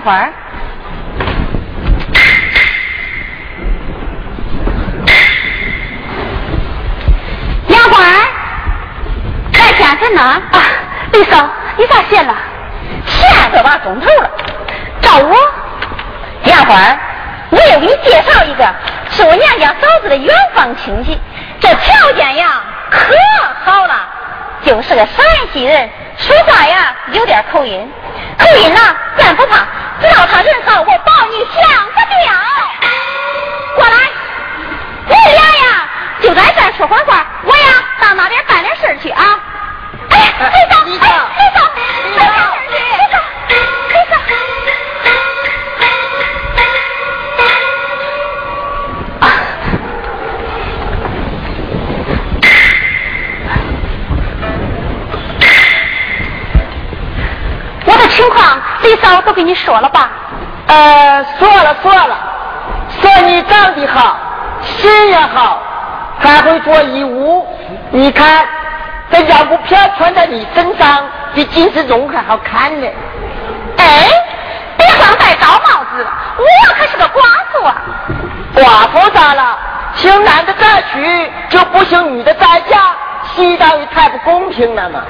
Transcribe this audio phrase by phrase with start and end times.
[0.00, 0.32] 杨花儿，
[7.68, 8.28] 杨花儿，
[9.52, 10.22] 来钱粉呢？
[10.22, 10.40] 啊，
[11.12, 12.34] 李嫂，你咋写了？
[13.04, 14.30] 钱个把钟头了。
[15.02, 15.36] 找我？
[16.44, 16.98] 杨花儿，
[17.50, 18.74] 我又给你介绍一个，
[19.10, 21.20] 是我娘家嫂子的远房亲戚，
[21.60, 23.14] 这条件呀可
[23.66, 24.08] 好了，
[24.64, 27.86] 就是个陕西人，说话呀有点口音。
[28.38, 28.80] 口音呐，
[29.18, 29.66] 咱不怕，
[30.00, 31.60] 只要他人好，我保你享
[31.92, 32.32] 不掉。
[33.76, 33.94] 过来，
[35.06, 35.88] 你俩呀，
[36.22, 39.38] 就在这说会话，我呀到那边办点事去啊。
[40.10, 41.04] 哎，李嫂，李嫂，
[41.36, 41.60] 李嫂，
[42.04, 43.20] 李嫂，李嫂，李嫂。
[58.10, 60.10] 情况，李嫂都跟你说了吧？
[60.66, 62.16] 呃，说了说了，
[63.00, 64.16] 说你长得好，
[64.62, 65.58] 心也好，
[66.18, 67.46] 还会做义务。
[67.90, 68.46] 你看
[69.10, 71.04] 这腰鼓片穿在你身上，
[71.34, 72.86] 比金丝绒还好看呢。
[73.78, 74.08] 哎，
[74.76, 76.06] 别光戴高帽子，
[76.38, 77.22] 我可是个寡
[77.52, 77.76] 妇啊。
[78.54, 79.58] 寡妇咋了？
[79.94, 82.94] 姓男的再娶，就不行女的再嫁，
[83.34, 85.00] 相当于太不公平了嘛。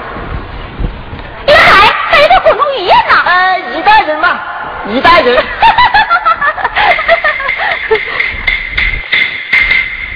[1.45, 1.87] 你还
[2.21, 3.15] 还得共同语言呢？
[3.25, 4.39] 呃，一代人嘛，
[4.87, 5.35] 一代人。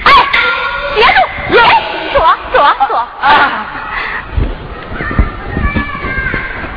[0.04, 0.12] 哎，
[0.94, 1.58] 别住！
[1.58, 1.82] 哎，
[2.12, 2.96] 左左左。
[2.96, 3.66] 啊。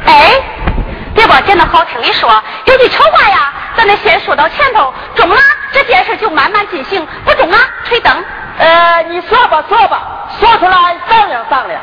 [0.08, 0.32] 哎，
[1.14, 5.38] 别把讲的好听的说，有句丑话呀，咱得先说到前头，中了
[5.72, 8.12] 这件事就慢慢进行，不中啊，吹灯。
[8.58, 11.80] 呃，你说吧说吧，说出来商量商量。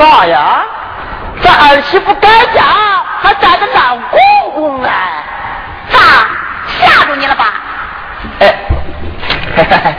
[0.00, 0.62] 啥呀？
[1.42, 2.62] 这儿媳妇改嫁
[3.22, 4.88] 还带着老公公呢？
[5.90, 5.98] 咋
[6.66, 7.54] 吓住你了吧？
[8.40, 8.54] 哎，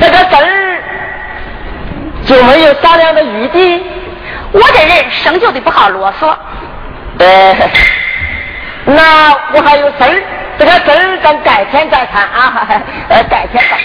[0.00, 0.82] 这个事儿
[2.24, 3.84] 就没有商量的余地。
[4.52, 6.32] 我这人生就的不好啰嗦。
[7.18, 7.70] 哎，
[8.84, 10.22] 那我还有事儿，
[10.58, 12.66] 这个事儿咱改天再谈啊！
[13.08, 13.78] 呃，改天谈，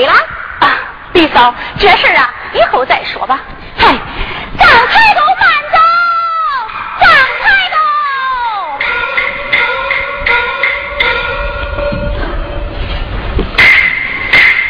[0.00, 0.14] 对了
[0.60, 0.78] 啊，
[1.12, 3.38] 李嫂，这事啊，以后再说吧。
[3.76, 3.88] 嗨，
[4.58, 5.78] 张开都慢走，
[7.02, 7.10] 张
[7.42, 7.76] 开都。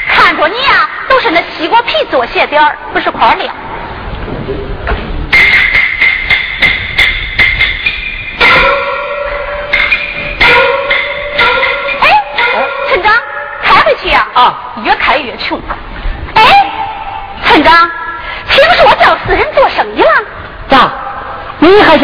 [0.09, 3.53] 看着你呀，都是那西瓜皮做鞋底儿，不是块料。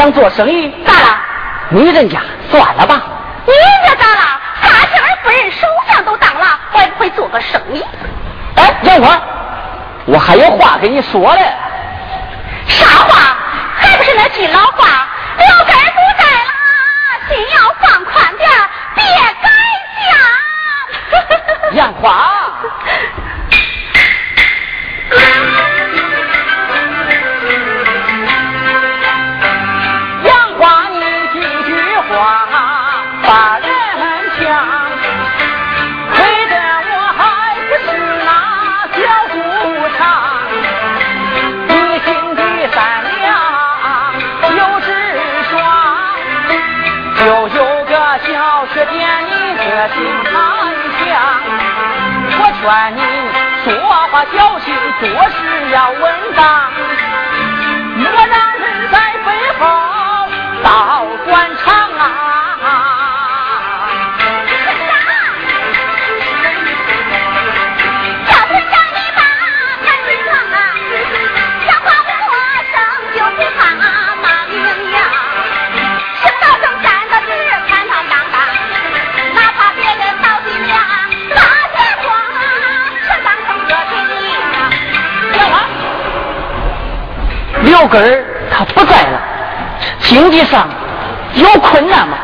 [0.06, 0.72] 能做生意？
[0.86, 1.18] 咋了
[1.70, 3.02] 女人家算了吧。
[3.44, 7.84] 女人家咋了大儿夫人手相都当了会不会做个生意？
[8.54, 9.20] 哎杨花
[10.04, 11.42] 我还有话跟你说嘞。
[12.68, 13.36] 啥话？
[13.76, 14.95] 还不是那句老话
[87.86, 89.20] 根儿他不在了。
[90.00, 90.68] 经济上
[91.34, 92.16] 有困难吗？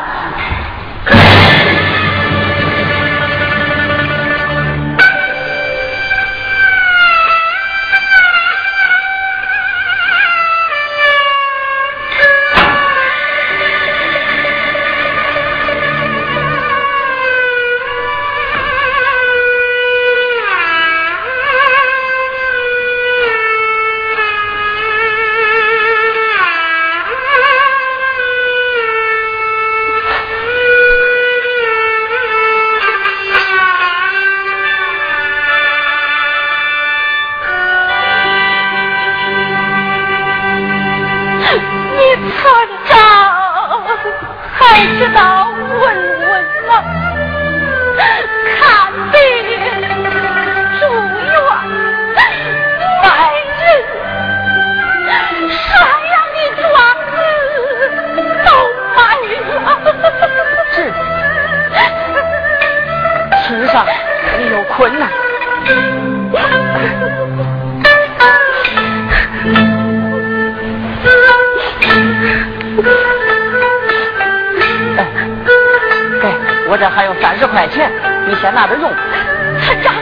[78.33, 79.93] 你先拿着用，团长，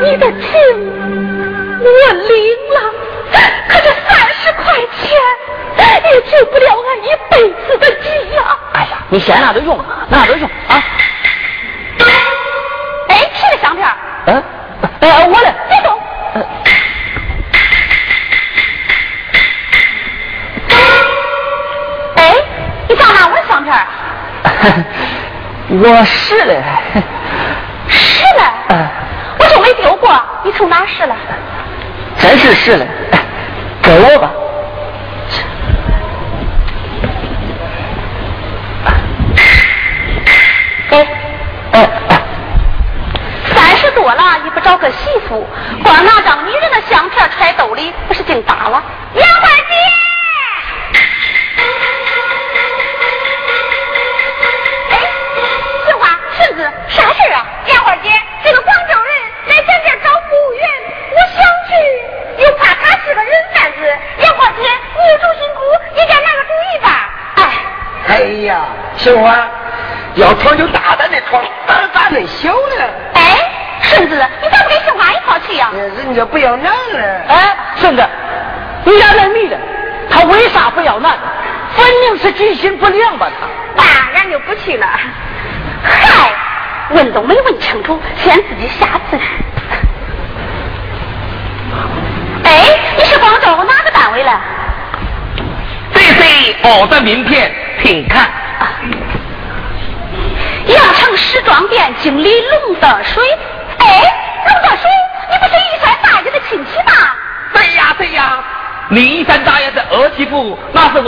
[0.00, 0.48] 你的情
[1.78, 2.32] 我领
[2.72, 2.80] 了，
[3.68, 4.64] 可这三十块
[4.96, 5.20] 钱
[6.10, 8.56] 也救不了俺一辈子的急呀！
[8.72, 9.78] 哎呀，你先拿着用。
[25.82, 26.54] 我试了
[27.88, 28.90] 试了
[29.38, 30.20] 我就没丢过？
[30.44, 31.16] 你从哪试了。
[32.18, 32.86] 真是试了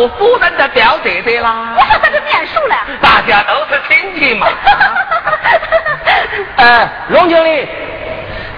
[0.03, 1.75] 我夫人的表姐姐啦。
[1.77, 2.75] 我说他是面熟了。
[3.01, 4.49] 大家都是亲戚嘛。
[6.59, 7.69] 哎，龙经理，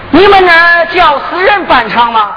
[0.09, 2.35] 你们那儿叫私人办厂吗？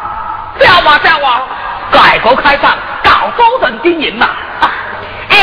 [0.61, 1.43] 叫啊叫啊，
[1.91, 4.29] 改革开放搞高等经营嘛。
[4.61, 5.37] 哎，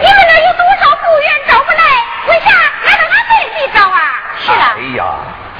[0.00, 1.82] 你们那有多少雇员招不来？
[2.28, 2.50] 为啥
[2.84, 3.98] 还让俺妹妹招啊？
[4.38, 4.76] 是啊。
[4.76, 5.04] 哎呀，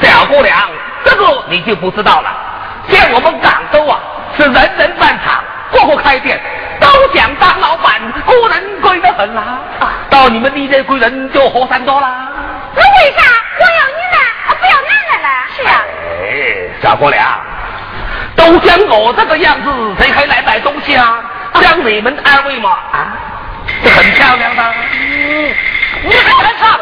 [0.01, 0.71] 小姑娘，
[1.05, 2.31] 这个你就不知道了。
[2.89, 3.99] 像我们广州啊，
[4.37, 6.41] 是人人办厂，个个开店，
[6.81, 9.59] 都想当老板，个人贵得很啦。
[10.11, 12.33] 到你这贵人就和善多啦。
[12.75, 13.23] 那为啥
[13.61, 15.29] 我要女的，啊不要男的呢？
[15.55, 15.85] 是啊。
[16.21, 17.23] 哎，小姑娘，
[18.35, 21.23] 都像我这个样子，谁还来买东西啊？
[21.63, 23.17] 像你们二位嘛，啊，
[23.85, 24.63] 是很漂亮的。
[24.95, 25.55] 嗯，
[26.03, 26.81] 你还来看啊？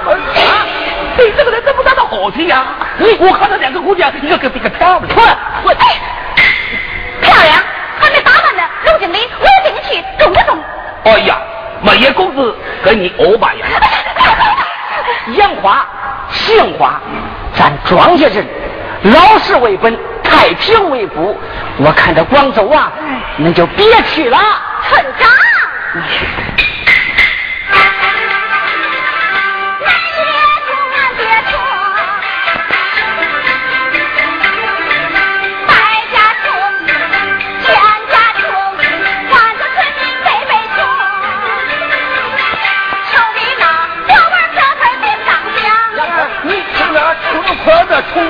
[1.19, 2.65] 你这个人这么大的火气呀、
[3.21, 5.03] 我看到两个姑娘，一个比一个漂亮。
[7.21, 7.63] 漂亮，
[8.01, 8.63] 还没打扮呢。
[8.87, 10.59] 陆经理，我要进去，中不中？
[11.05, 11.39] 哎呀，
[11.83, 13.55] 每月工资给你五百
[16.47, 17.01] 杏花，
[17.57, 18.47] 咱庄稼人，
[19.03, 21.37] 老实为本，太平为辅。
[21.79, 22.93] 我看这广州啊，
[23.37, 24.39] 那就别去了。
[24.89, 25.29] 村长。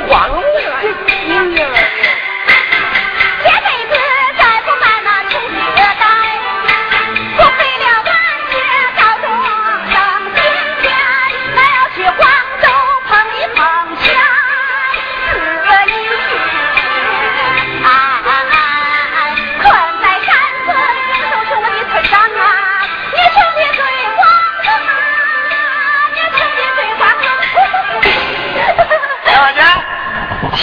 [0.09, 0.26] 王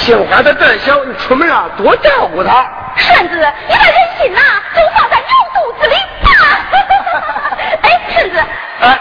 [0.03, 2.67] 杏花的胆小，你出门啊多照顾她。
[2.97, 3.37] 顺子，
[3.69, 4.39] 你把人心呐
[4.75, 6.29] 都放在牛肚子里吧。
[7.83, 8.37] 哎，顺子，
[8.81, 8.99] 哎，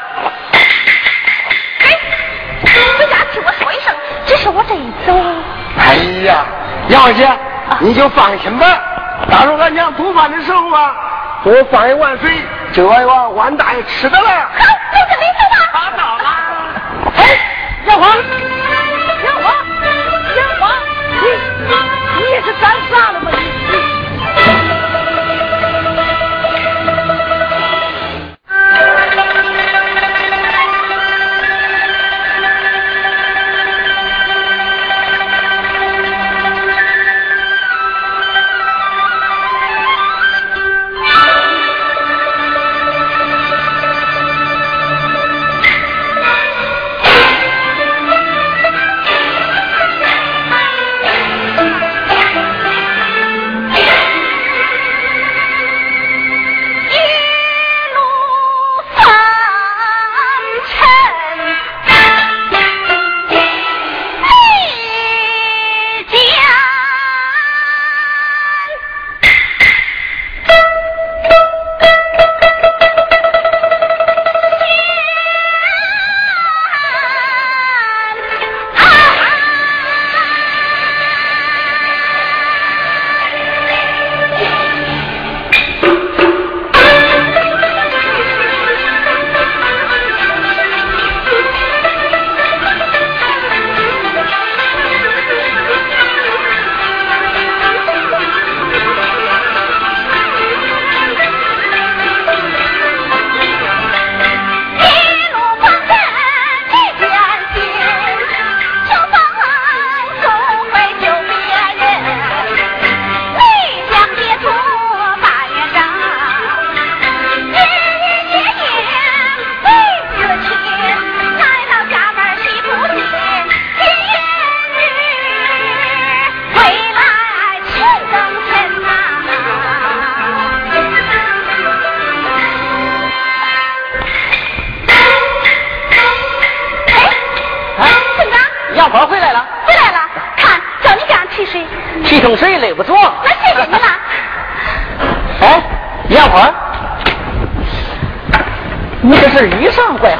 [1.80, 1.84] 哎，
[2.98, 3.92] 回家听我说一声，
[4.26, 5.12] 只是我这一走，
[5.76, 6.44] 哎呀，
[6.86, 7.28] 杨姐，
[7.80, 8.66] 你就放心吧。
[9.28, 10.94] 到时候俺娘做饭的时候啊，
[11.42, 12.30] 多放一碗水，
[12.72, 14.28] 这碗碗碗大爷吃的了。
[14.28, 14.60] 好，
[14.92, 15.56] 就这里走吧。
[15.72, 16.28] 他到了。
[17.16, 17.20] 哎，
[17.86, 18.06] 杨花，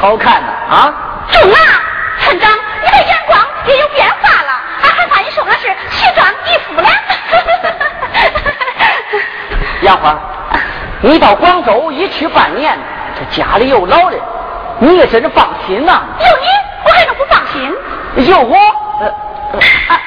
[0.02, 0.92] 好看呢啊！
[1.30, 1.56] 中啊，
[2.18, 2.50] 村长，
[2.82, 6.88] 你的眼光也有变化了，俺还怕你说我是奇装异服了。
[9.82, 10.18] 杨花，
[11.02, 12.76] 你到广州一去半年，
[13.14, 14.20] 这家里有老人，
[14.80, 16.02] 你也真是放心呐。
[16.18, 16.46] 有你，
[16.84, 17.72] 我还能不放心？
[18.28, 19.06] 有我，啊
[19.86, 20.00] 啊！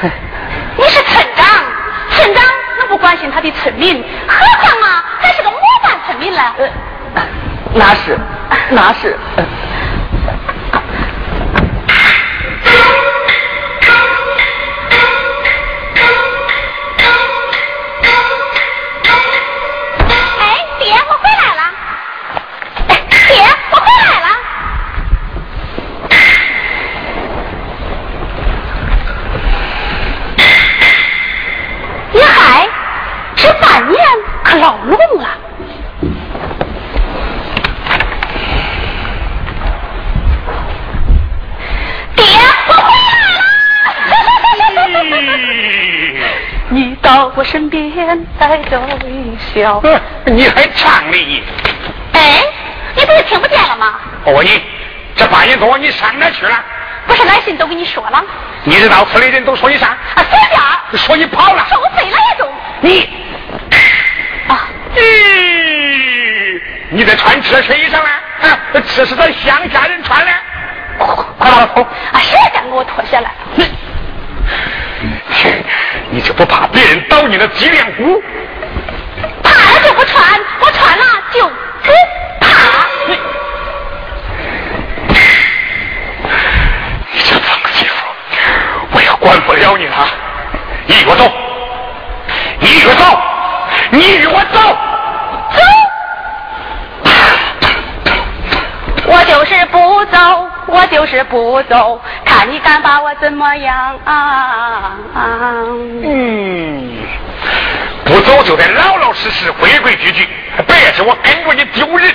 [0.78, 1.46] 你是村长，
[2.12, 2.42] 村长
[2.78, 4.02] 能不关心他的村民？
[4.26, 6.54] 何况啊，还是个模范村民了。
[7.74, 8.18] 那是，
[8.74, 9.14] 那是。
[9.36, 9.51] 老
[58.82, 59.86] 知道村里人都说你啥？
[59.86, 60.60] 啊，随便。
[61.00, 61.64] 说你跑了。
[61.68, 62.52] 说我飞了也中。
[62.80, 63.08] 你。
[64.96, 68.08] 咦，你在穿这身衣裳呢？
[68.42, 70.32] 啊，这是咱乡下人穿的。
[70.98, 71.84] 快把它脱！
[71.84, 73.30] 啊，谁敢给我脱下来？
[76.10, 78.20] 你就不怕别人倒你的脊梁骨？
[79.44, 80.24] 怕了就不穿，
[80.60, 81.92] 我穿了就不
[82.40, 82.48] 怕。
[87.12, 87.94] 你这脏媳妇，
[88.92, 90.08] 我也管不了你了。
[91.02, 91.32] 你与我走，
[92.60, 93.18] 你与我走。
[93.90, 94.60] 你与我走，
[95.50, 95.58] 走！
[99.06, 104.92] 我就是不走，我就是不走，看你敢把我怎么样啊！
[106.04, 106.98] 嗯，
[108.04, 110.28] 不走就得老老实实、规规矩矩，
[110.68, 112.14] 别是我跟着你丢人。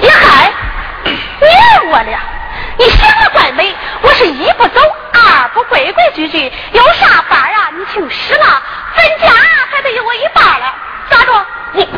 [0.00, 0.50] 你还，
[1.04, 1.16] 你
[1.88, 2.18] 我了？
[2.78, 4.80] 你想的怪美，我是一不走，
[5.48, 7.70] 二不规规矩矩，有啥法啊？
[7.76, 8.62] 你听实了，
[8.94, 9.28] 分家
[9.70, 10.74] 还得有我一半了。
[11.10, 11.46] 咋着？
[11.72, 11.88] 你，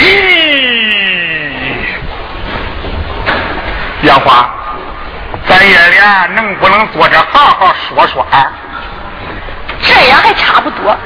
[0.00, 0.06] 咦，
[4.02, 4.48] 杨花，
[5.48, 8.52] 咱爷俩能不能坐着好好说说啊？
[9.82, 10.96] 这样还差不多。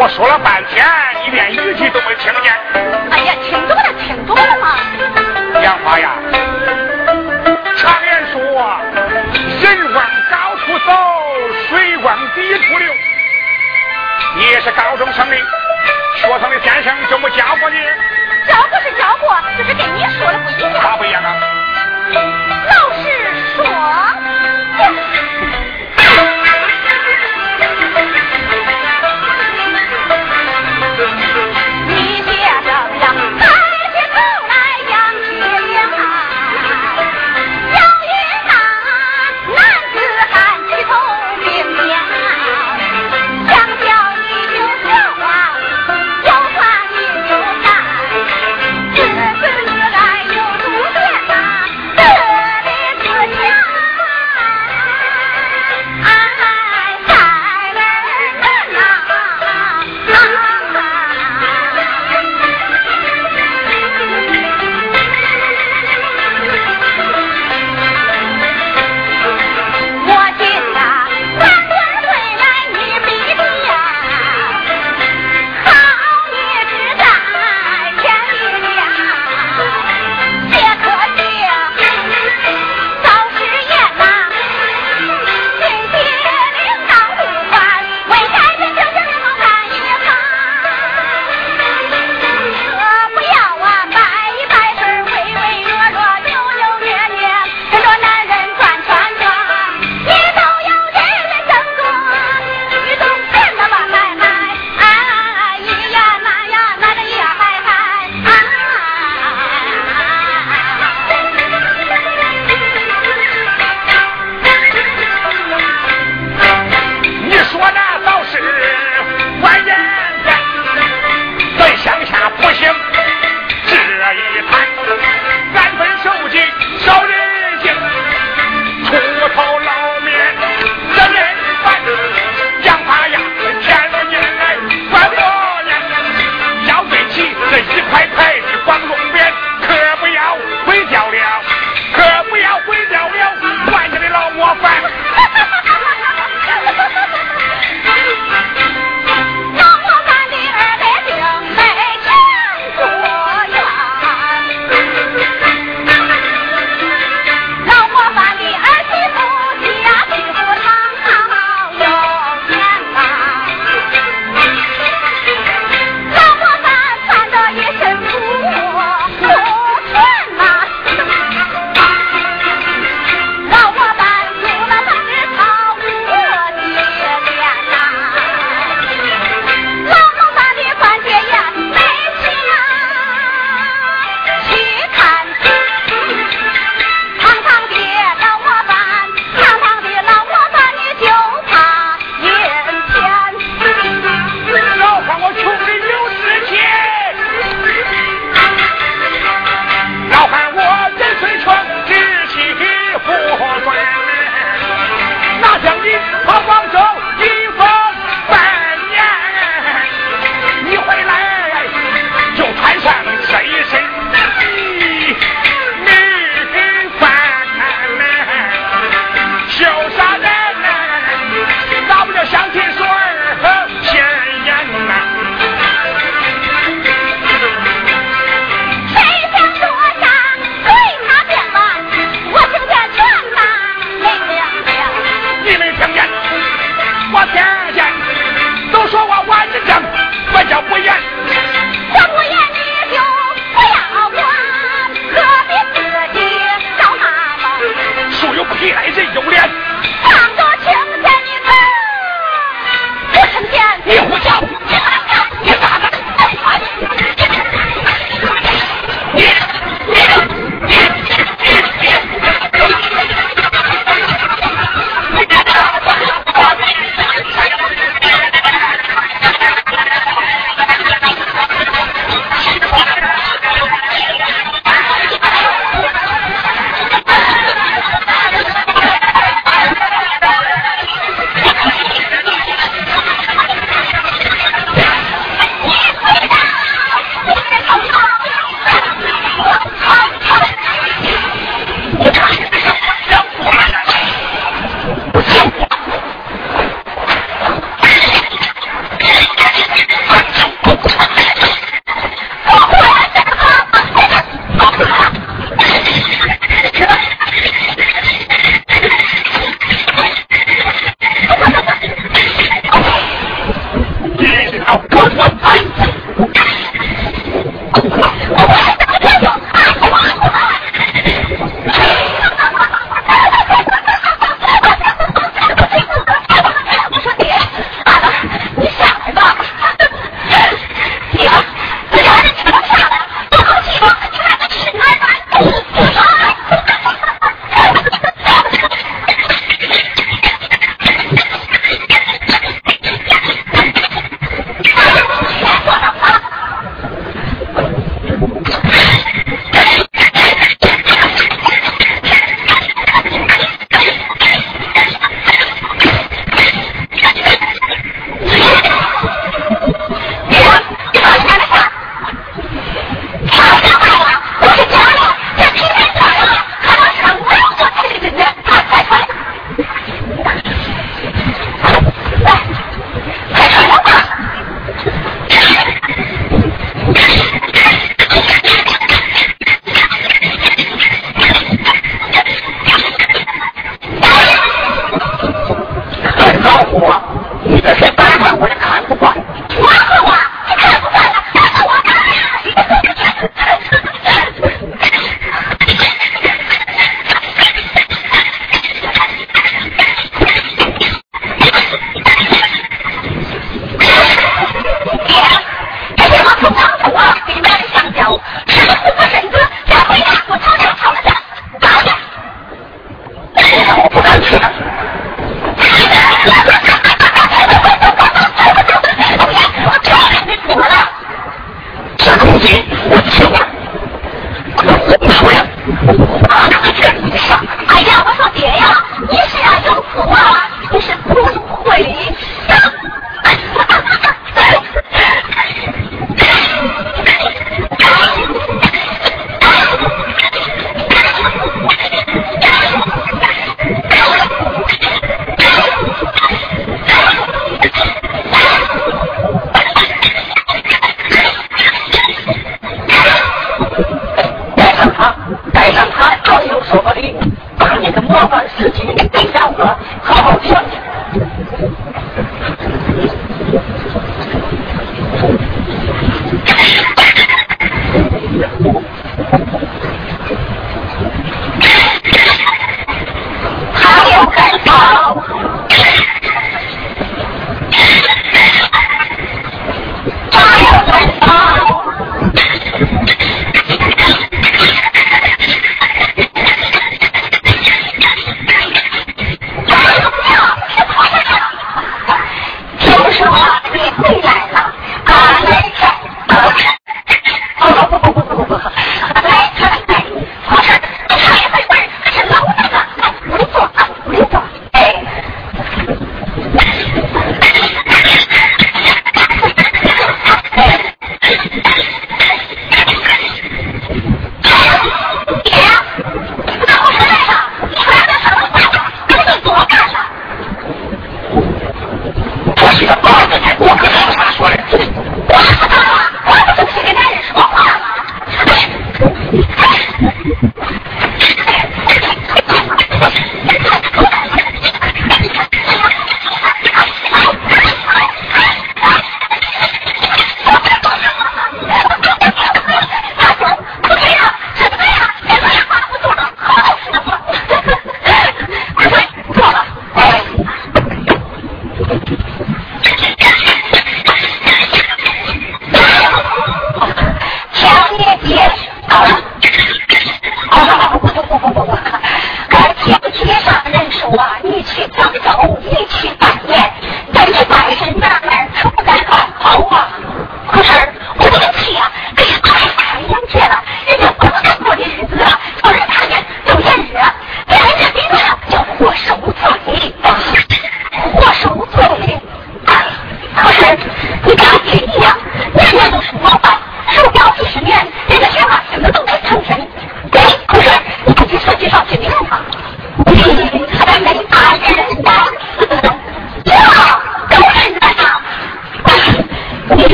[0.00, 0.86] 我说了半天，
[1.24, 2.54] 你连一句都没听见。
[3.10, 4.78] 哎呀，听懂了，听懂了吗？
[5.60, 6.12] 杨花呀，
[7.76, 8.38] 常言说，
[9.60, 10.92] 人往高处走，
[11.68, 12.94] 水往低处流。
[14.36, 15.36] 你也是高中生的，
[16.14, 17.76] 学堂的先生就没教过你？
[18.46, 20.72] 教过是教过，就是跟你说的不一样。
[20.80, 21.34] 咋不一样啊？
[22.14, 23.10] 老师
[23.56, 23.64] 说。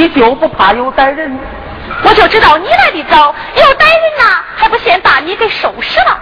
[0.00, 1.38] 你就不怕有歹人？
[2.02, 6.18] 我就知道你来的早，有歹人呐，还不先把你给收拾了？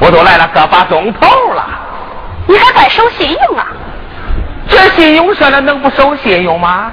[0.00, 1.64] 我都来了个把钟头了，
[2.48, 3.68] 你还怪守信用啊？
[4.68, 6.90] 这信用社了能不守信用吗？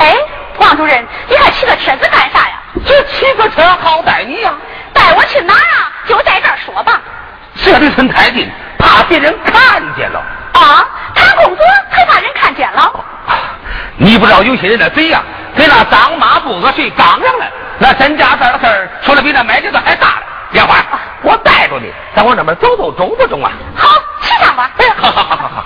[0.00, 0.16] 哎，
[0.58, 2.54] 王主任，你还骑个车子干啥呀？
[2.84, 4.52] 这骑个车好带你呀？
[4.92, 5.92] 带我去哪儿啊？
[6.08, 7.00] 就在这儿说吧。
[7.64, 10.20] 这里村太近，怕别人看见了。
[10.54, 13.04] 啊，谈工作还把人看见了？
[14.04, 15.22] 你不知道有些人的嘴呀，
[15.56, 17.46] 跟那张抹布和谁刚上了，
[17.78, 20.22] 那真家这的事儿说的比那买这个还大了。
[20.50, 20.74] 莲花，
[21.22, 23.52] 我带着你，咱往那边走走，中不中啊？
[23.76, 23.88] 好，
[24.20, 24.70] 去上吧。
[24.78, 25.64] 哎好好好好好。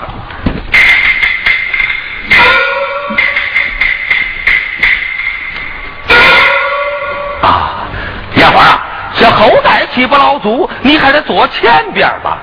[7.49, 7.89] 啊，
[8.35, 12.39] 莲花啊，这后代气不老足，你还得坐前边吧？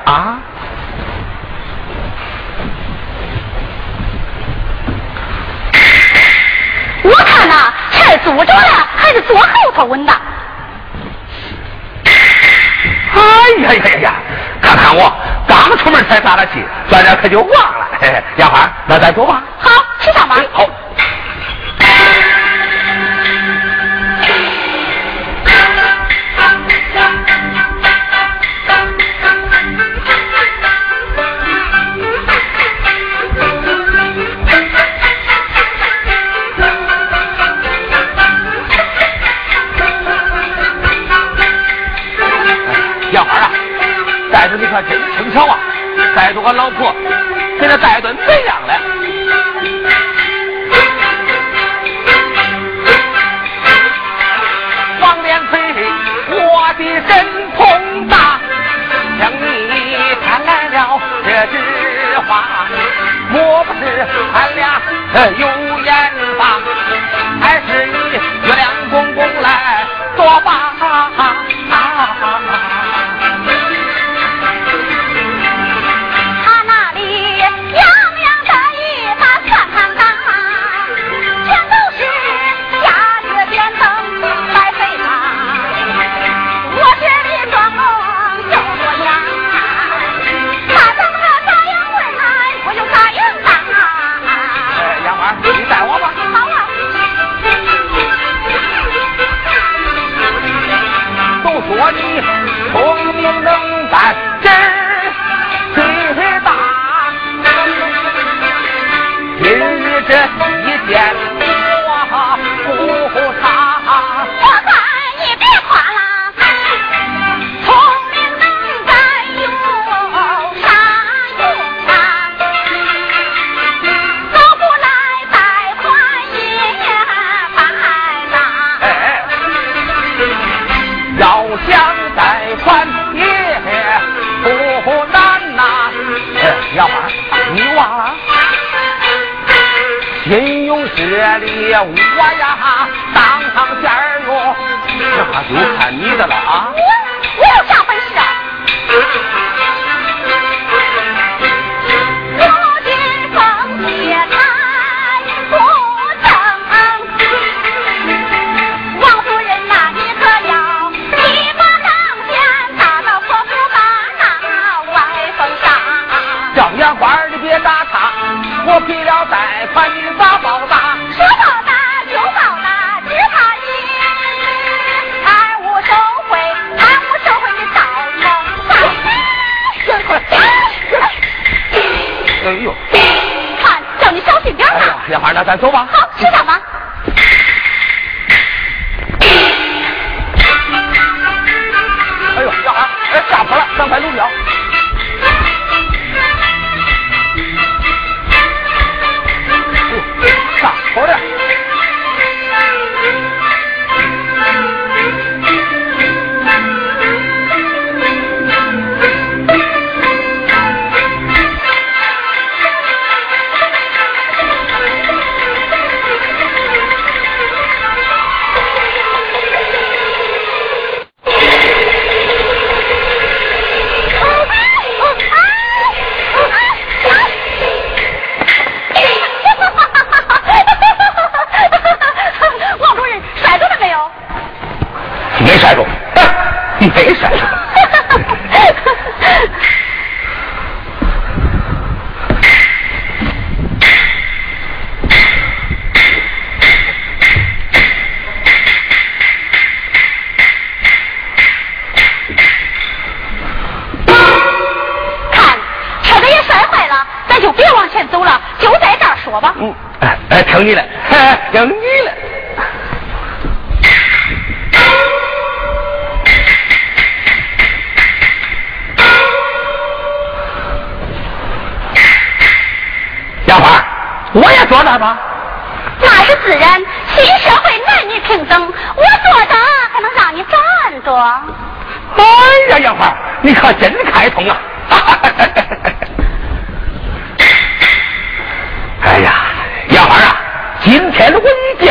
[9.34, 10.14] 我后头问的？
[12.06, 13.20] 哎
[13.64, 14.14] 呀呀呀！
[14.62, 15.12] 看看我
[15.48, 17.88] 刚出门才撒了气，转眼可就忘了。
[18.38, 19.44] 杨花，那咱走吧。
[65.14, 65.53] 俩有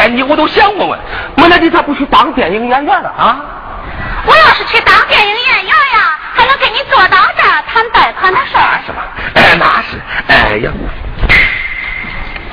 [0.09, 0.99] 你，我都想问问，
[1.37, 3.41] 没那你咋不去当电影演员了啊？
[4.27, 8.81] 我要是去当电影演员呀，还能跟你坐到这儿谈贷款的事儿？
[8.87, 9.09] 是吧？
[9.35, 10.01] 哎，那是。
[10.29, 10.71] 哎呀。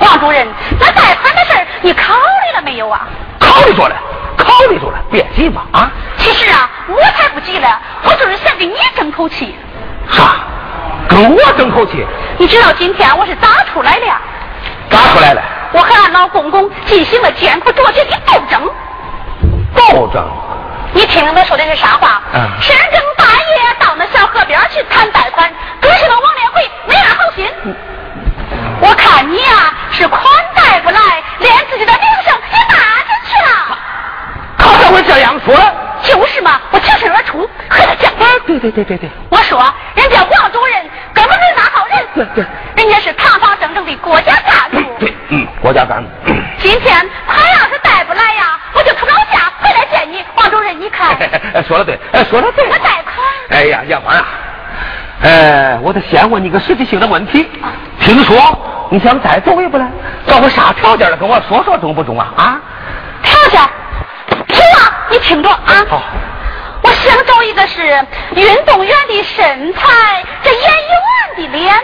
[0.00, 0.46] 王主任，
[0.80, 3.06] 那贷款的事儿你考虑了没有啊？
[3.38, 3.96] 考虑着了，
[4.36, 5.90] 考虑着了，别急嘛啊！
[6.16, 9.54] 其实啊，我才不急了，我就是想跟你争口气。
[10.10, 10.36] 啥？
[11.08, 12.06] 跟我争口气？
[12.38, 14.06] 你知道今天我是咋出来的？
[14.88, 15.42] 咋出来的？
[15.72, 18.68] 我和俺老公公进行了艰苦卓绝的斗争。
[19.74, 20.28] 斗争？
[20.92, 22.20] 你听听他说的是啥话？
[22.32, 22.48] 嗯。
[22.60, 25.48] 深更半夜到那小河边去谈贷款，
[25.80, 27.48] 可是那王连贵没安好心。
[28.80, 30.20] 我看你呀，是款
[30.54, 31.00] 贷不来，
[31.38, 32.80] 连自己的名声也卖了。
[32.82, 32.99] 他怎
[34.90, 35.54] 会这样说？
[36.02, 38.10] 就是嘛，我挺身而出和他讲。
[38.46, 39.10] 对对对对对。
[39.28, 39.58] 我说，
[39.94, 40.82] 人家王主任
[41.12, 41.86] 根本没拿好。
[41.86, 42.06] 人。
[42.14, 42.44] 对对，
[42.76, 44.90] 人家是堂堂正正的国家干部。
[44.98, 46.08] 对，嗯，国家干部。
[46.58, 51.16] 今天他要是带不来呀，我就从老家回来见你，王主任，你看。
[51.68, 52.66] 说的对，哎，说的对。
[52.68, 53.14] 我贷款。
[53.50, 54.26] 哎呀，杨花啊，
[55.22, 57.46] 哎，我得先问你个实际性的问题。
[58.00, 58.58] 听说
[58.90, 59.86] 你想再走一步呢？
[60.26, 61.16] 找个啥条件了？
[61.16, 62.32] 跟我说说中不中啊？
[62.36, 62.60] 啊？
[63.22, 63.60] 条件？
[65.10, 65.84] 你听着啊。
[65.88, 66.02] 好。
[66.82, 67.82] 我想找一个是
[68.34, 70.72] 运动员的身材，这演员
[71.36, 71.74] 的脸，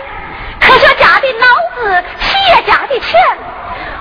[0.59, 3.20] 科学家的脑子，企业家的钱，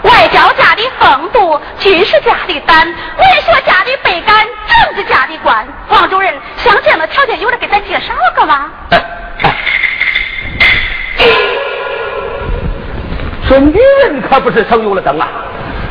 [0.04, 2.96] 外交家的风度，军事家的胆，文
[3.42, 5.68] 学家的背杆，政治家的官。
[5.90, 8.72] 王主任，像这样的条件，有人给咱介绍个吗？
[13.50, 15.28] 这女人可不是省油的灯啊！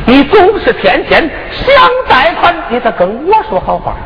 [0.05, 1.73] 你总是天天想
[2.07, 3.95] 贷款，你得跟我说好话。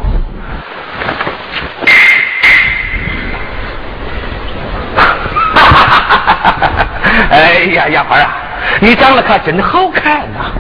[7.32, 8.34] 哎呀，杨花啊，
[8.80, 10.52] 你长得可真好看呐！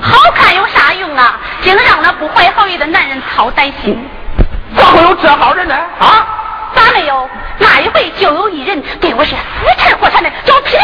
[0.00, 1.38] 好看有啥用啊？
[1.62, 3.98] 净让那不怀好意的男人操担心。
[4.76, 5.74] 咋会有这号人呢？
[6.00, 6.26] 啊？
[6.74, 7.28] 咋没有？
[7.58, 9.38] 那一回就有一人对我是死
[9.78, 10.76] 缠活缠的，叫我劈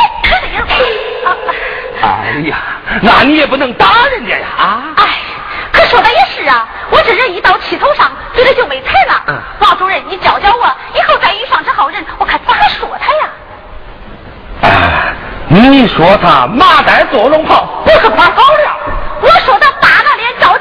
[2.03, 2.57] 哎呀，
[3.01, 4.47] 那你也不能打人家呀！
[4.59, 4.83] 啊？
[4.97, 5.09] 哎，
[5.73, 9.23] 可说的也是啊，我这人一到气头上，嘴里就没财了。
[9.29, 9.41] 嗯。
[9.61, 13.31] 王主任，你教教我，以后再遇上这号人，我看咋说他呀？
[14.63, 15.15] 哎，
[15.49, 18.77] 你说他麻袋坐龙袍，不是夸好了？
[19.23, 20.03] 我说他大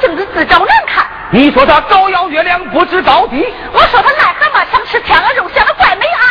[0.03, 1.05] 镜子自照难看。
[1.29, 3.45] 你说他照耀月亮不知高低？
[3.71, 6.21] 我说他癞蛤蟆想吃天鹅肉，显得怪美啊！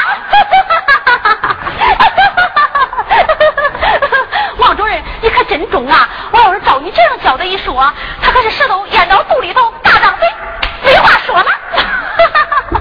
[4.59, 6.07] 王主任，你可真中啊！
[6.33, 10.29] 我要是照你这样教的一说，他可是舌头咽到肚里头，大张嘴，
[10.85, 11.47] 没话说了。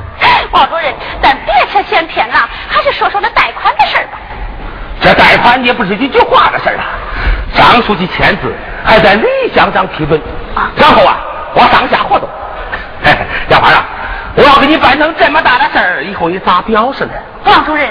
[0.52, 0.94] 王主任，
[1.24, 4.20] 咱别扯闲篇了，还是说说那贷款的事儿吧。
[5.02, 6.84] 这贷款也不是一句话的事儿啊！
[7.56, 8.54] 张书记签字，
[8.84, 10.20] 还在李乡长批准，
[10.76, 11.18] 然后啊，
[11.54, 12.28] 我上下活动。
[13.50, 13.86] 杨花啊，
[14.36, 17.12] 我要给你办成这么大的事儿，以后你咋表示呢？
[17.46, 17.90] 王主任，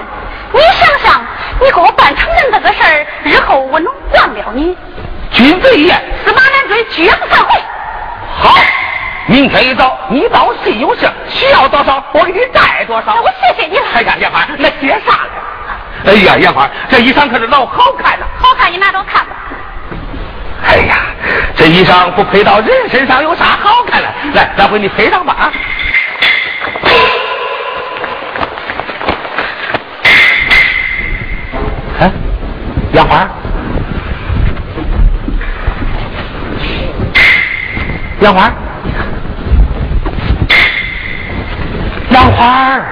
[0.53, 1.21] 你想想，
[1.61, 4.77] 你给我办成了这个事儿，日后我能忘了你？
[5.31, 7.61] 君子一言，驷马难追，绝不反悔。
[8.39, 8.55] 好，
[9.27, 13.17] 明天一早你到信用社，需要多少，我给你带多少。
[13.21, 13.85] 我谢谢你了。
[13.95, 15.31] 哎呀，杨花，那谢啥呢？
[16.07, 18.27] 哎呀，杨花，这衣裳可是老好看了。
[18.41, 18.79] 好看，你
[21.71, 24.09] 衣裳不配到人身上，有啥好看的？
[24.35, 25.53] 来，来，我给你配上吧啊！
[32.01, 32.11] 哎，
[32.93, 33.29] 杨花，
[38.21, 38.53] 杨花，
[42.11, 42.90] 杨花。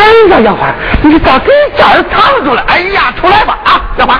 [0.00, 0.72] 哎呀，杨花，
[1.02, 2.62] 你咋给小人藏住了？
[2.66, 4.18] 哎呀，出来吧啊，杨花，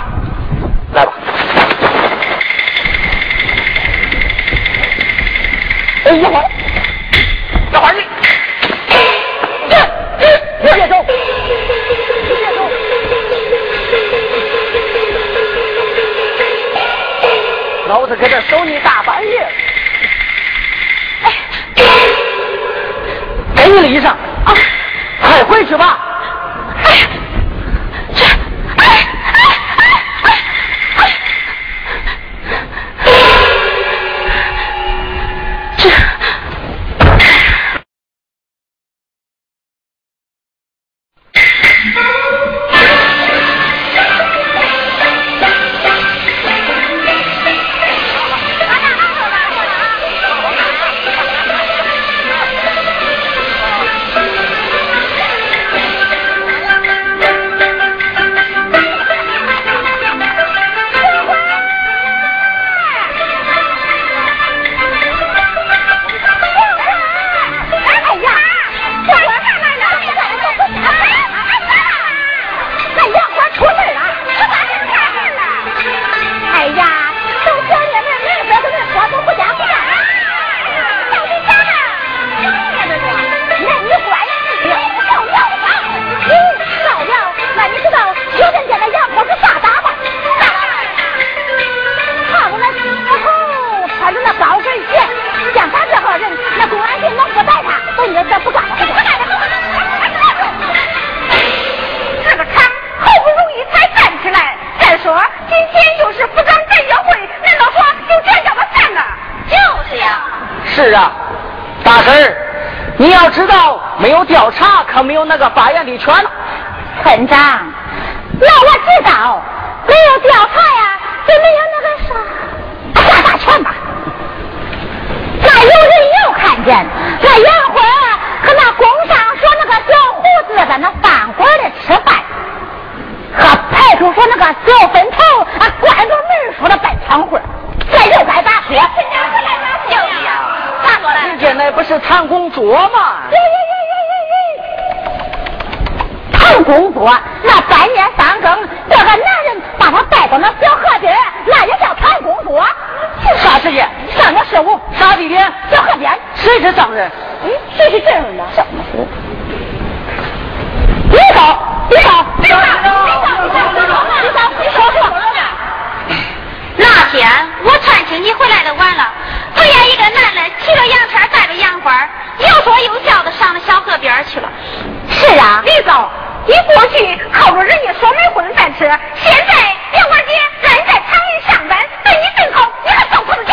[178.81, 179.52] 吃，现在
[179.93, 180.32] 杨花姐
[180.62, 183.52] 让你在厂里上班，对你真好，你还受不着教？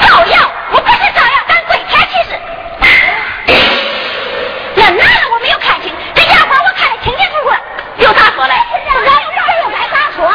[0.00, 0.50] 造谣！
[0.72, 2.30] 我不是造谣，咱跪天起誓。
[4.74, 7.54] 那男的我没有看清，这洋花我看得清清楚楚，
[7.98, 8.54] 有啥说嘞？
[8.92, 9.00] 这
[9.62, 10.28] 又该咋说？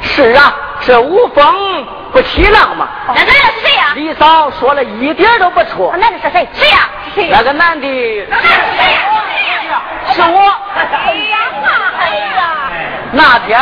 [0.00, 2.88] 是啊，这无风不起浪嘛。
[3.08, 3.92] 那男的是谁呀？
[3.94, 5.94] 李嫂说了一点都不错。
[5.98, 6.48] 男的是谁？
[6.54, 6.88] 谁呀？
[7.14, 7.86] 谁那个男的
[8.30, 8.92] 那男的是谁
[9.68, 9.82] 呀？
[10.14, 10.54] 是我。
[13.20, 13.60] 那天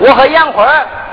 [0.00, 0.66] 我和杨花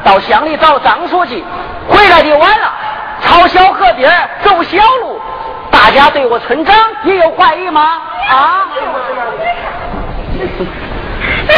[0.04, 1.46] 到乡里找张书记，
[1.88, 2.74] 回来的晚了，
[3.22, 5.22] 朝小河边走小路，
[5.70, 8.02] 大家对我村长也有怀疑吗？
[8.32, 8.66] 啊？
[11.48, 11.54] 妈，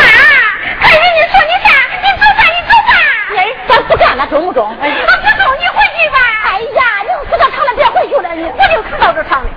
[0.81, 1.71] 看人家说你啥，
[2.01, 2.91] 你走吧，你走吧。
[3.37, 3.39] 哎，
[3.69, 4.75] 咱不干了，中不中？
[4.81, 6.17] 哎，我不走，你回去吧。
[6.47, 9.47] 哎呀，你死到长了别回去了，你我就看到这厂里。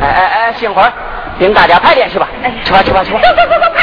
[0.00, 0.92] 哎哎哎，杏花，
[1.38, 3.18] 领大家排练去吧，哎去吧去吧去吧。
[3.20, 3.75] 走走走走，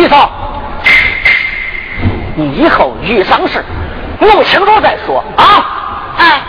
[0.00, 0.30] 李嫂，
[2.34, 3.62] 你以后遇上事，
[4.18, 5.44] 弄清楚再说啊！
[6.16, 6.40] 哎，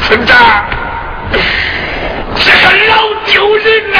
[0.00, 0.36] 村长，
[2.34, 2.96] 这个老
[3.26, 3.98] 丢人呐、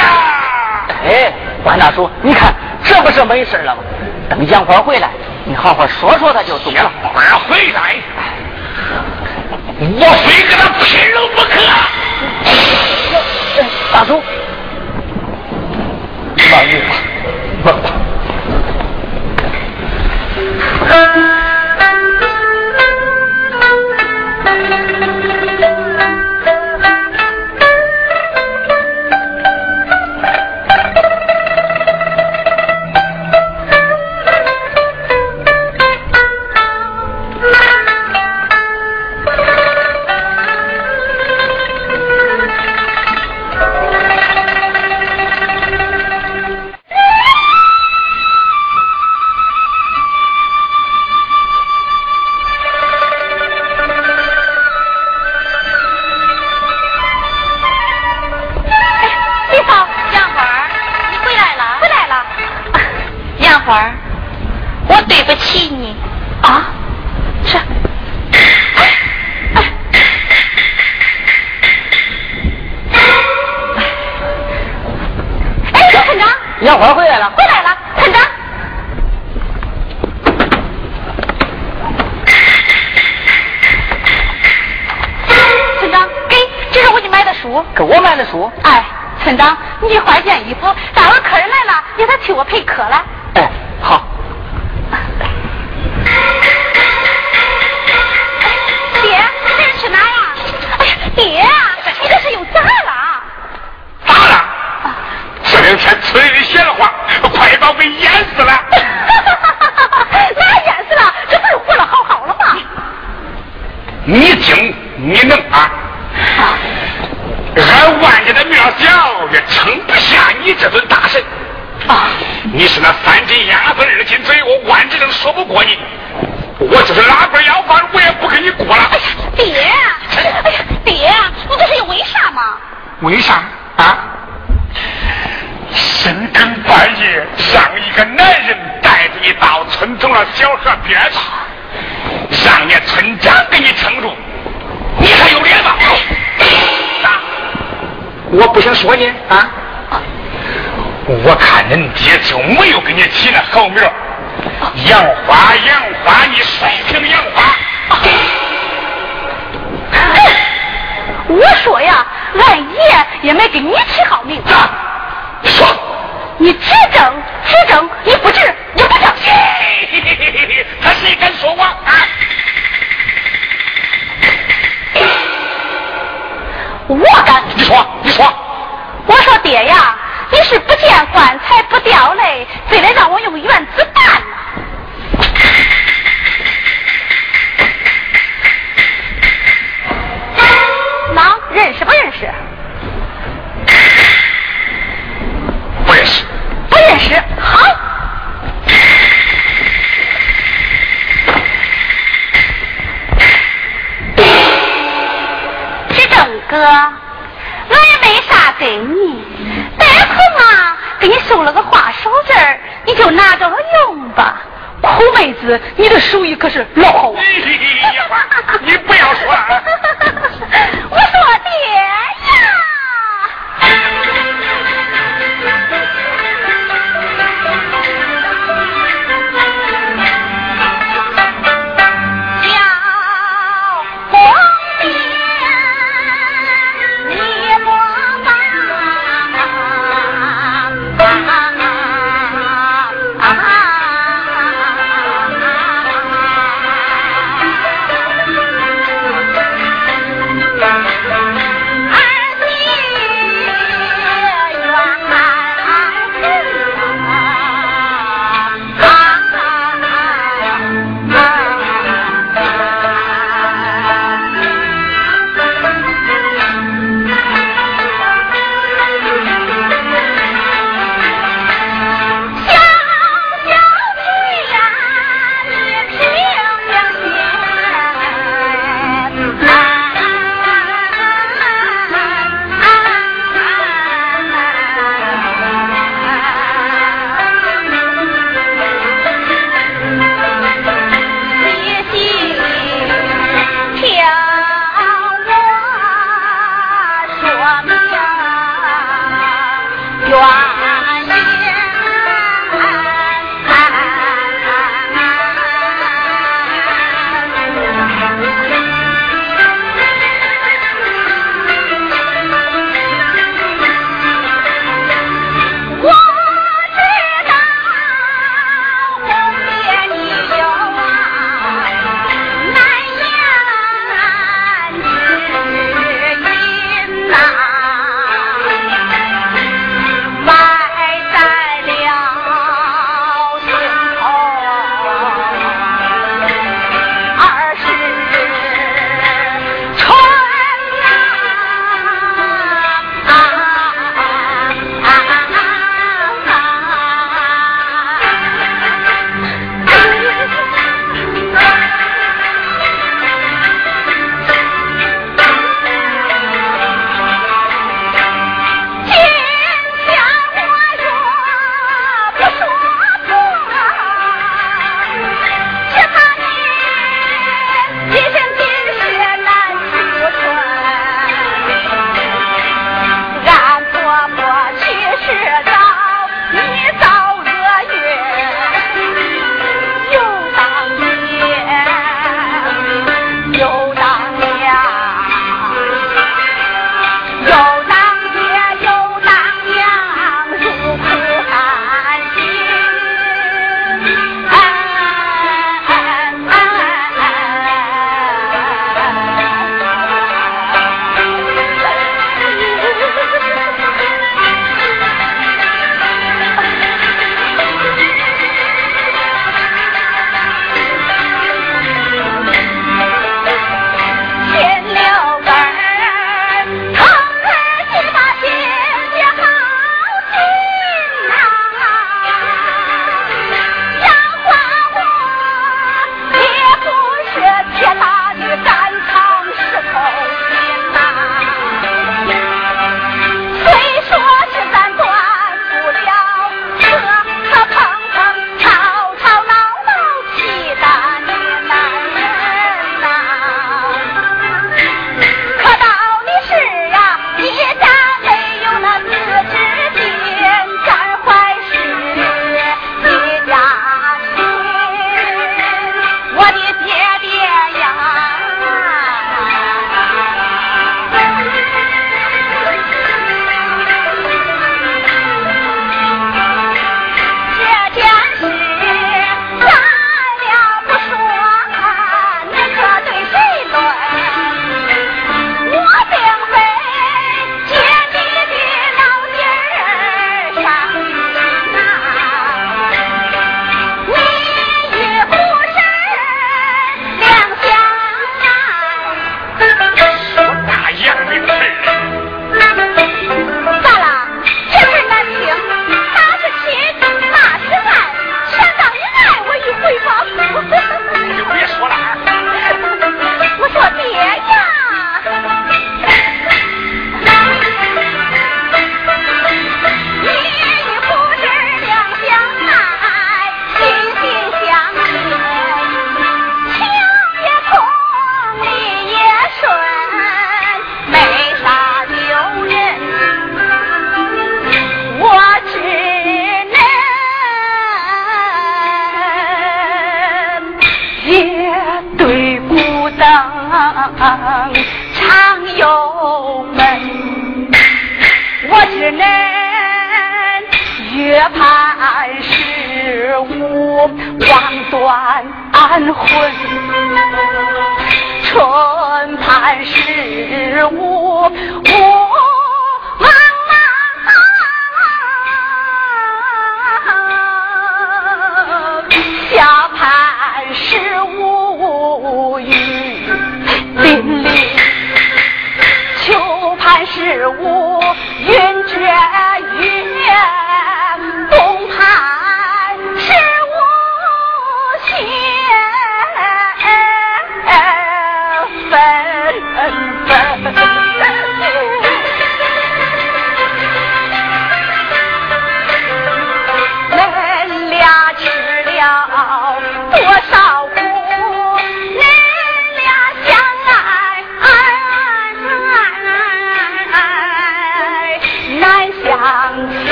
[1.05, 1.31] 哎，
[1.63, 2.53] 关大叔，你看
[2.83, 3.81] 这不是没事了吗？
[4.29, 5.09] 等杨花回来，
[5.45, 6.91] 你好好说说他就懂了。
[7.17, 7.95] 花回来，
[9.79, 10.85] 我非跟他拼
[11.15, 11.51] 了不可。
[13.91, 14.21] 大叔，
[16.51, 16.89] 忙你吧，
[17.63, 17.85] 忙吧。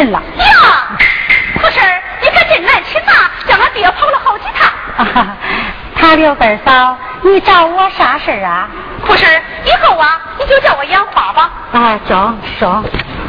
[0.00, 0.22] 人了！
[0.38, 0.46] 呀，
[1.60, 1.78] 可是
[2.22, 3.12] 你可真难吃呐，
[3.46, 4.66] 叫俺爹跑了好几趟。
[4.96, 5.36] 啊，
[5.94, 8.66] 他刘根嫂，你找我啥事啊？
[9.06, 9.26] 可是
[9.66, 11.50] 以后啊，你就叫我杨花吧。
[11.72, 12.82] 啊，中中。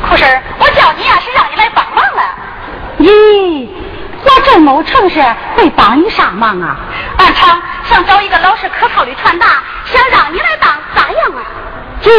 [0.10, 0.23] 可是
[0.60, 2.22] 我叫你呀，是让你来帮忙了。
[2.99, 3.68] 咦，
[4.23, 5.22] 我郑某成事
[5.57, 6.77] 会帮你啥忙啊？
[7.18, 9.45] 俺厂想找一个老实可靠的传达，
[9.84, 11.43] 想让你来当，咋样啊？
[12.02, 12.10] 这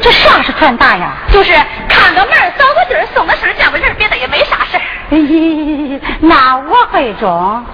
[0.00, 1.10] 这啥是传达呀？
[1.30, 1.52] 就是
[1.88, 4.80] 看个门扫个地送个信叫个人，别的也没啥事
[5.18, 7.64] 咦， 那我会中。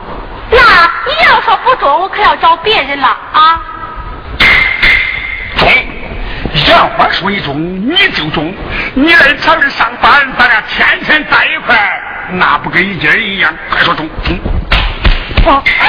[0.51, 0.59] 那
[1.07, 3.61] 你要说不中，我可要找别人了啊。
[5.57, 5.69] 中，
[6.69, 8.55] 杨花说你中，你就中。
[8.95, 12.03] 你来厂里上班，咱俩天天在一块儿，
[12.33, 13.53] 那不跟一家人一样？
[13.71, 14.39] 快说中中。
[15.47, 15.89] 哦哎，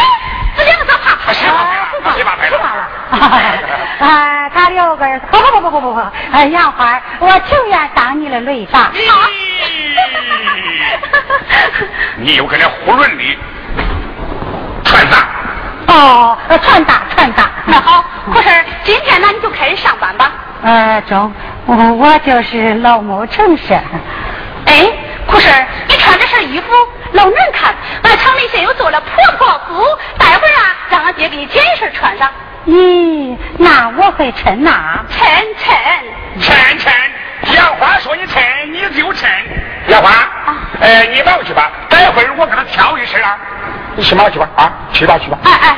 [0.58, 0.94] 这两个咋
[1.26, 1.34] 怕？
[1.34, 1.48] 谁
[2.04, 2.88] 怕谁怕谁知道了。
[4.00, 6.02] 啊，他六根，不不不不不不不，
[6.32, 8.92] 哎，杨花，我情愿当你的雷达。
[12.18, 13.24] 你又跟那胡润的
[14.84, 15.28] 传达。
[15.88, 17.50] 哦，传达传达。
[17.66, 18.04] 那好，
[18.34, 18.50] 可是
[18.84, 20.32] 今天呢，你就开始上班吧。
[20.64, 21.32] 呃，中，
[21.66, 23.74] 我我就是老某城市。
[24.66, 24.90] 哎，
[25.28, 25.50] 可是
[25.88, 26.68] 你穿这身衣服
[27.12, 29.84] 老难看，俺厂里现又做了婆婆服，
[30.18, 32.30] 待会儿啊，让俺爹给你捡一身穿上。
[32.66, 35.04] 咦，那我会抻呐。
[35.12, 35.26] 抻
[35.58, 35.74] 抻
[36.42, 36.92] 抻抻，
[37.52, 38.40] 杨花说你抻，
[38.72, 39.28] 你就抻。
[39.88, 40.10] 杨花，
[40.80, 43.38] 哎，你忙去吧，待会儿我给他挑一身啊。
[43.96, 45.38] 你去忙去吧，啊，去吧去吧。
[45.44, 45.76] 哎哎。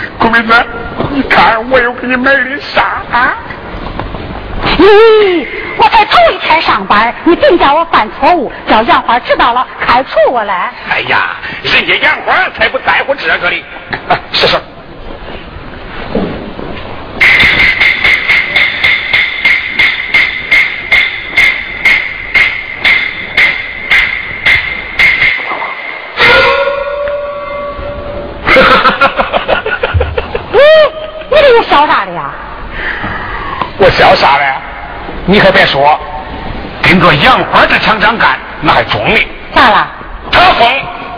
[0.18, 0.52] 顾妹子，
[1.10, 3.34] 你看我又给你买的啥啊？
[4.80, 5.46] 咦，
[5.76, 10.72] 我才头一天上班，你别叫我犯错误，叫杨花知道了开除我来。
[10.88, 13.62] 哎呀，人家杨花才不在乎这个哩。
[14.08, 14.56] 啊，试试。
[30.52, 30.58] 你
[31.30, 32.32] 你这个笑啥的呀？
[33.76, 34.44] 我笑啥嘞？
[35.30, 35.96] 你可别说，
[36.82, 39.16] 跟着杨花这厂长干，那还中呢。
[39.54, 39.86] 咋了？
[40.32, 40.68] 他疯，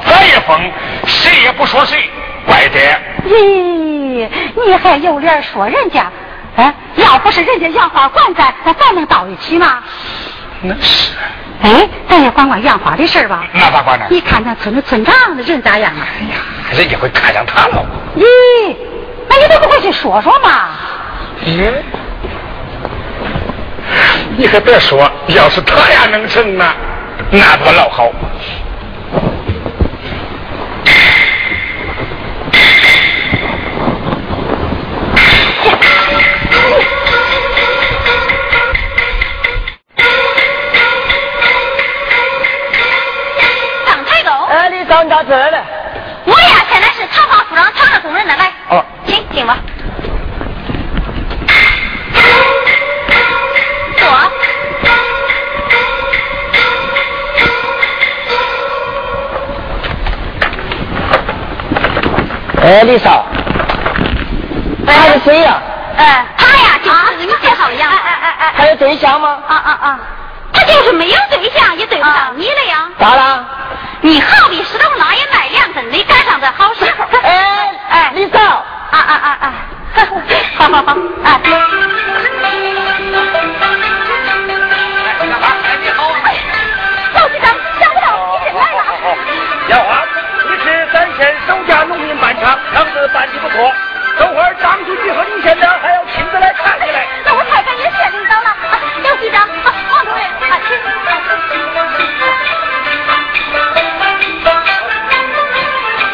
[0.05, 0.71] 咱也疯，
[1.07, 2.11] 谁也不说谁，
[2.45, 2.79] 怪得。
[3.27, 4.29] 咦，
[4.67, 6.13] 你还有脸说人家？
[6.57, 9.79] 哎，要不是人家杨花管咱，那咱能到一起吗？
[10.61, 11.13] 那是。
[11.63, 13.47] 哎，咱也管管杨花的事吧。
[13.55, 14.05] 那咋管呢？
[14.11, 16.05] 你看咱村的村长那人咋样啊？
[16.21, 16.37] 哎呀，
[16.73, 17.83] 人家会看上他了。
[18.19, 18.77] 咦，
[19.27, 20.69] 那你都不会去说说吗？
[21.47, 21.83] 嗯。
[24.37, 26.75] 你可别说，要是他俩能成呢，
[27.31, 28.11] 那多老好。
[43.87, 44.31] 张台沟。
[44.49, 45.63] 哎，你找你到这儿来。
[46.25, 48.51] 我呀，现在是厂房处长，厂的工人呢，来。
[48.71, 48.85] 哦。
[49.07, 49.59] 请进吧。
[54.03, 54.11] 坐。
[62.63, 63.25] 哎，李嫂，
[64.87, 65.61] 他是谁呀？
[65.97, 67.97] 哎，他呀，就是给你最好的样子。
[68.05, 69.39] 哎哎哎还有对象吗？
[69.49, 69.99] 啊啊啊！
[70.53, 72.89] 他就是没有对象，也对不上你了呀。
[72.99, 73.45] 咋了？
[74.01, 77.05] 你好比石头拉也卖两根，没赶上这好时候。
[77.23, 79.53] 哎哎，李嫂，啊啊啊啊！
[80.57, 82.72] 好好 好，哎。
[89.69, 90.05] 杨花，
[90.45, 93.73] 你是咱县首家农民办厂，厂子办的不错。
[94.19, 97.07] 等会儿张书记和李县长还要亲自来看你嘞。
[97.25, 98.49] 那我太感谢县领导了。
[98.51, 98.75] 啊
[99.05, 100.77] 杨局长，啊王主任，啊请。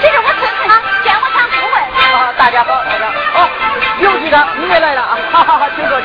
[0.01, 0.73] 这是我村村长，
[1.03, 1.77] 建我厂顾问。
[2.15, 3.41] 啊，大家好，大家好。
[3.41, 3.49] 哦，
[3.99, 5.19] 刘局长，你也来了啊！
[5.33, 6.03] 哈哈哈，王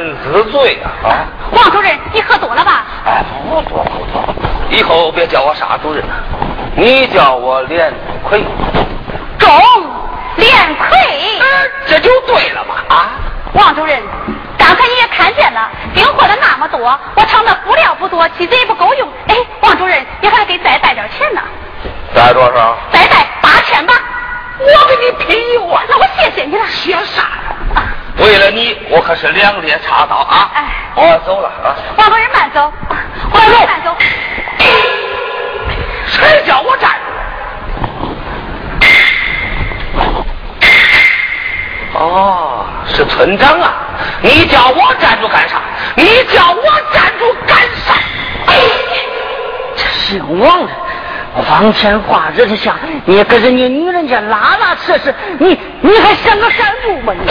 [0.00, 0.69] 认知罪。
[29.30, 30.64] 两列插刀啊哎。
[30.94, 31.76] 我走了啊。
[31.96, 32.72] 外国人慢走。
[33.32, 33.96] 外国人慢走。
[36.06, 37.10] 谁叫我站住？
[41.98, 43.74] 哦是村长啊。
[44.22, 45.60] 你叫我站住干啥？
[45.94, 46.62] 你叫我
[46.92, 47.94] 站住干啥？
[49.76, 50.72] 这姓王的
[51.46, 52.74] 光天化日之下
[53.04, 57.30] 你跟人家女人家拉拉扯扯你你还像个山路吗你？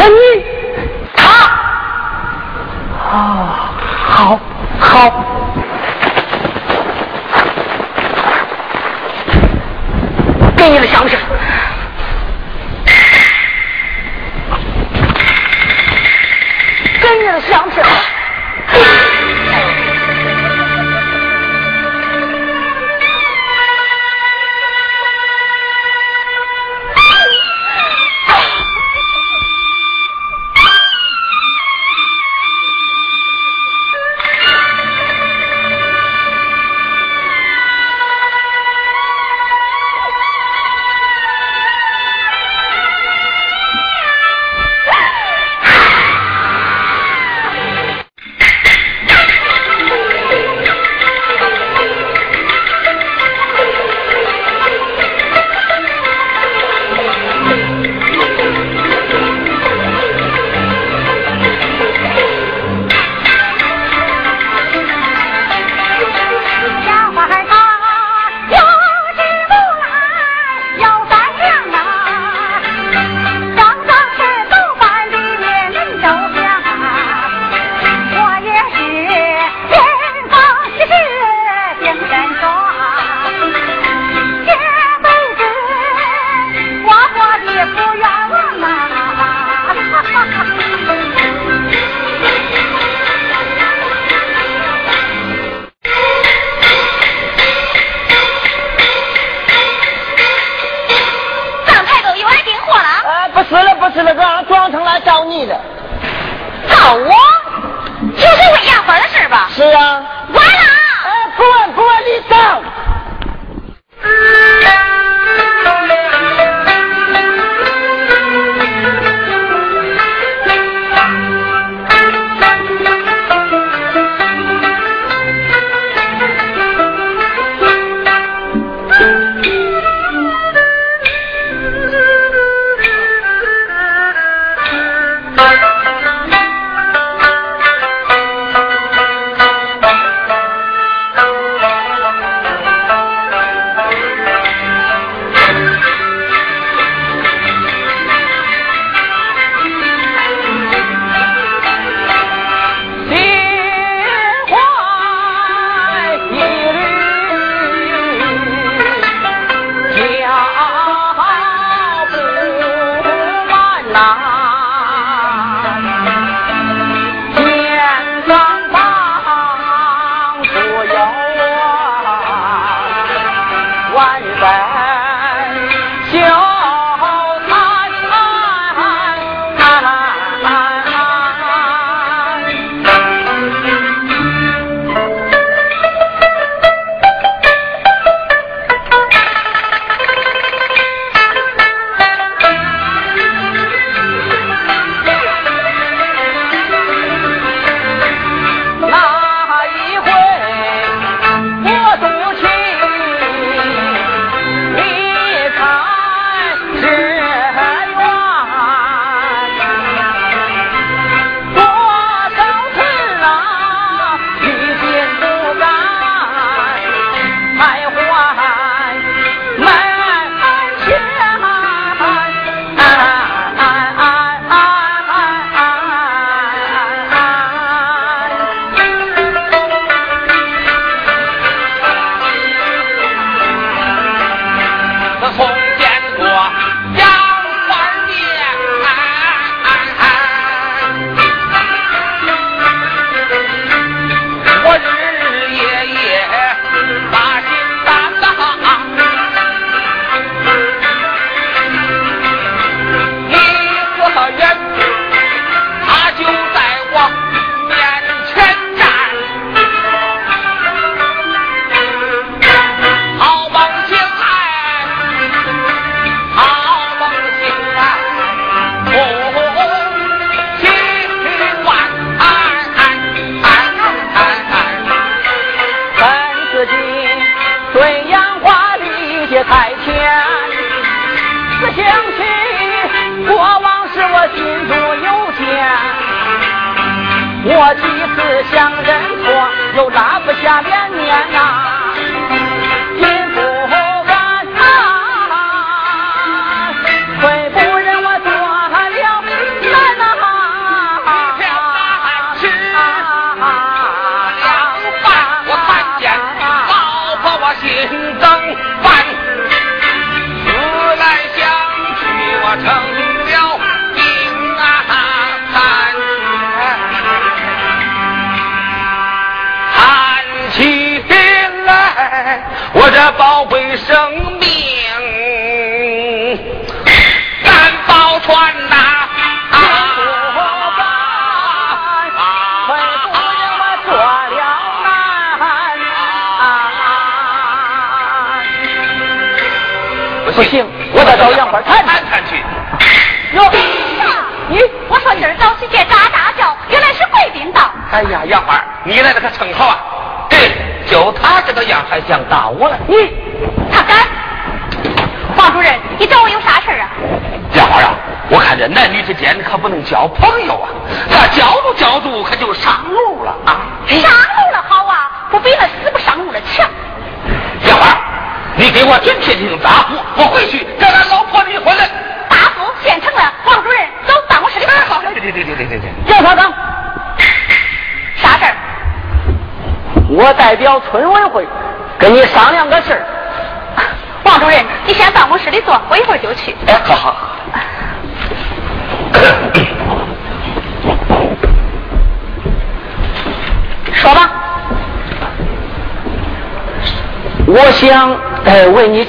[0.00, 0.59] gagné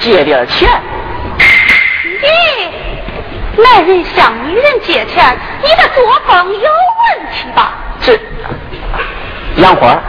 [0.02, 0.70] 借点钱。
[2.22, 2.70] 咦
[3.62, 7.74] 男人向女人借钱你的作风有问题吧。
[8.02, 8.20] 这
[9.56, 10.00] 杨花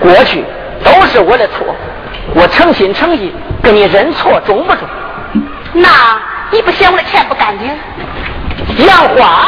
[0.00, 0.44] 过去
[0.84, 1.74] 都是我的错
[2.34, 3.32] 我诚心诚意
[3.62, 4.88] 跟你认错中不中
[5.72, 5.88] 那
[6.50, 8.86] 你不嫌我的钱不干净？
[8.86, 9.46] 杨花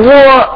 [0.00, 0.47] 我